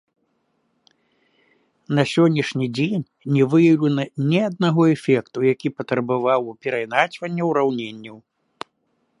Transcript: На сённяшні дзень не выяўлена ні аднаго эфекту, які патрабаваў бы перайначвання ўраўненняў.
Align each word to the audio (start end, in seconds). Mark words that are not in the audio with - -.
На 1.99 2.03
сённяшні 2.13 2.67
дзень 2.79 3.05
не 3.35 3.43
выяўлена 3.51 4.03
ні 4.31 4.39
аднаго 4.49 4.83
эфекту, 4.97 5.37
які 5.53 5.67
патрабаваў 5.83 6.39
бы 6.49 6.53
перайначвання 6.65 7.43
ўраўненняў. 7.53 8.17